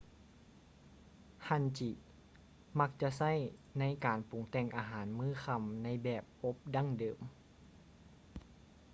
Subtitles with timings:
[1.49, 1.91] hangi
[2.79, 3.31] ມັກຈະໃຊ້
[3.79, 7.19] ໃນການປຸງແຕ່ງອາຫານມື້ຄ່ຳໃນແບບອົບດັ້ງເດີມ